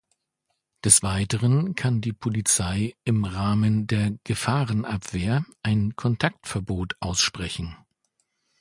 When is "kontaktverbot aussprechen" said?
5.95-7.77